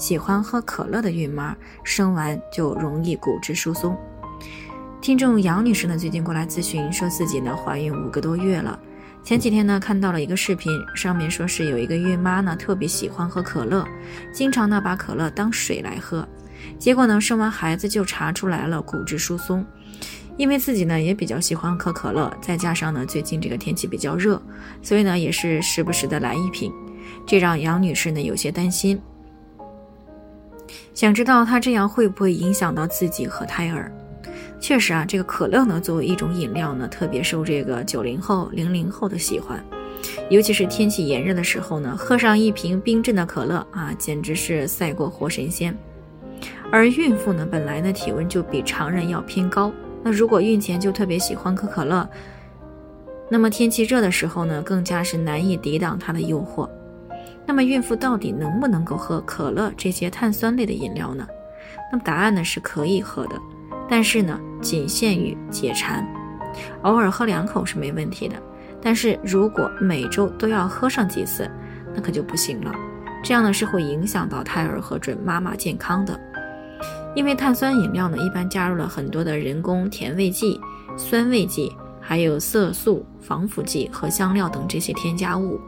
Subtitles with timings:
[0.00, 1.54] 喜欢喝可乐的孕妈
[1.84, 3.94] 生完就容易骨质疏松。
[5.02, 8.80] 听众杨女士呢，最近过来咨询，说自己呢怀孕五个多月了。
[9.22, 13.86] 前几天呢看到了一个视频，上面说是有一个孕妈呢特别喜欢喝可乐，
[14.32, 16.26] 经常呢把可乐当水来喝，
[16.78, 19.64] 结果呢生完孩子就查出来了骨质疏松。
[20.38, 24.40] 因为自己呢也比较喜欢喝可乐，再加上呢最近这个天气比较热，
[24.80, 26.72] 所以呢也是时不时的来一瓶，
[27.26, 28.98] 这让杨女士呢有些担心。
[30.94, 33.90] 想知道它这样会不会影响到自己和胎儿？
[34.60, 39.64] 确实啊，这个可乐呢，作为一种饮料呢，特别受这个九零后、零零后的喜欢。
[40.28, 45.76] 尤其是天气炎热的时候呢，喝上一瓶冰镇的可乐啊，简直是赛过活神仙。
[46.70, 52.08] 而孕妇呢，本来呢体温就比常人要偏高，那如果孕前就特别喜欢喝可乐，
[53.28, 56.68] 那么天气热的时候呢，更加是难以抵挡它的诱惑。
[57.46, 61.26] 那么孕妇到底能不能够喝可乐这些碳酸类的饮料呢？
[61.90, 63.36] 那么答案呢是可以喝的，
[63.88, 66.06] 但是呢仅限于解馋，
[66.82, 68.36] 偶尔喝两口是没问题的。
[68.80, 71.50] 但是如果每周都要喝上几次，
[71.94, 72.72] 那可就不行了。
[73.22, 76.18] 这样呢是会影响到胎儿和准妈妈健康的。
[77.14, 80.58] 因为碳酸饮料呢一般加入了很多的人工甜味剂、
[80.96, 85.60] 酸味剂，还有色素、防腐剂和香料等这些添加物。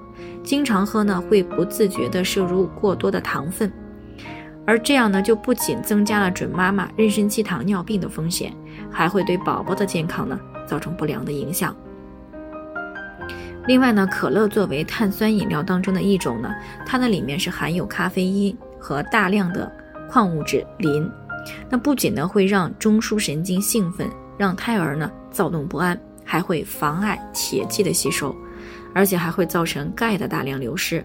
[0.45, 3.73] 经常喝呢，会不自觉地摄入过多的糖分，
[4.67, 8.53] 而这样呢，就不仅增加了准妈妈妊娠期糖尿病的风险，
[8.91, 11.75] 还会对宝宝的健康呢造成不良的影响。
[13.67, 16.53] 另外呢，可乐作为碳酸饮料当中的一种呢，
[16.84, 19.71] 它的里面是含有咖啡因和大量的
[20.11, 21.09] 矿物质磷，
[21.71, 28.34] 那不仅呢会让中枢神经兴奋，让胎儿呢躁动不安，还会妨碍铁剂的吸收。
[28.94, 31.04] 而且还会造成钙的大量流失，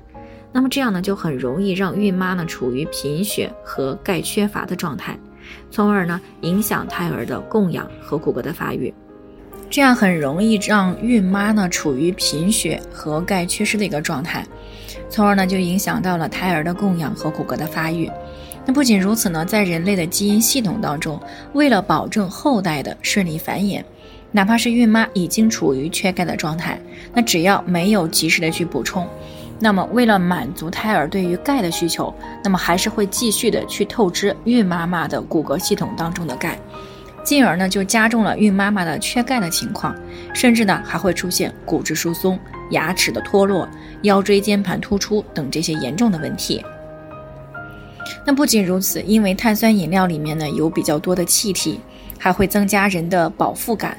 [0.52, 5.18] 那么这样呢，就很容易让孕妈呢处于贫血和钙缺乏的状态，
[5.72, 8.94] 从而呢影响胎儿的供氧和骨骼的发育。
[9.70, 14.46] 这样很容易让孕妈呢处于贫血和钙缺失的一个状态，
[15.10, 18.10] 从而呢就影响到了胎儿的供氧和骨骼的发育。
[18.66, 21.22] 那不仅如此呢，在人类的基因系统当中，
[21.54, 23.84] 为了保证后代的顺利繁衍。
[24.32, 26.80] 哪怕是孕妈已经处于缺钙的状态，
[27.14, 29.08] 那只要没有及时的去补充，
[29.60, 36.60] 那么为了满足胎儿对于钙的需求，那么还是会继续的去透支孕妈妈的骨骼系统当中的钙，
[37.24, 39.96] 进而呢就加重了孕妈妈的缺钙的情况，
[40.34, 42.38] 甚至呢还会出现骨质疏松、
[42.72, 43.68] 牙齿的脱落、
[44.04, 46.64] 腰椎间盘突出等这些严重的问题。
[48.26, 51.80] 那不仅如此，因为碳酸饮料里面呢有比较多的气体，
[52.20, 53.98] 还会增加人的饱腹感。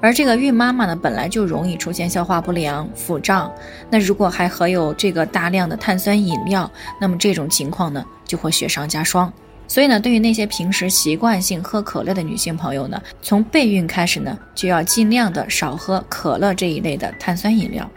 [0.00, 3.52] 而这个孕妈妈呢，本来就容易出现消化不良、腹胀，
[3.90, 6.70] 那如果还含有这个大量的碳酸饮料，
[7.00, 9.32] 那么这种情况呢，就会雪上加霜。
[9.68, 17.90] 所以呢，对于那些平时习惯性喝可乐的女性朋友呢，从备孕开始呢，就要尽量的少喝可乐这一类的碳酸饮料，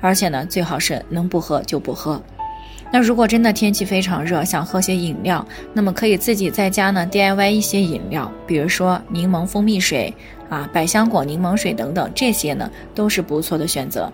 [0.00, 2.22] 而且呢，最好是能不喝就不喝。
[2.96, 10.14] 那如果真的天气非常热，想喝些饮料，那么可以自己在家呢 DIY 一些饮料，比如说柠檬蜂蜜水
[10.48, 14.10] 啊、百香果柠檬水等等，这些呢都是不错的选择。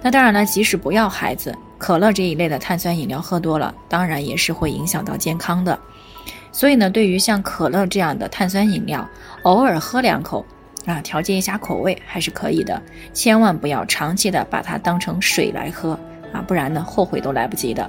[0.00, 5.78] 那当然了，即使不要孩子，可乐这一类的碳酸饮料喝多了，当然也是会影响到健康的。
[6.50, 9.06] 所以呢，对于像可乐这样的碳酸饮料，
[9.42, 10.42] 偶尔喝两口
[10.86, 12.80] 啊，调节一下口味还是可以的，
[13.12, 16.00] 千万不要长期的把它当成水来喝。
[16.32, 17.88] 啊，不然呢，后悔都来不及的。